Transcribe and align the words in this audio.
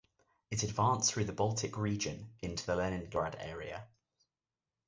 It 0.49 0.63
advanced 0.63 1.13
through 1.13 1.25
the 1.25 1.31
Baltic 1.31 1.77
region 1.77 2.33
into 2.41 2.65
the 2.65 2.75
Leningrad 2.75 3.35
area. 3.39 3.85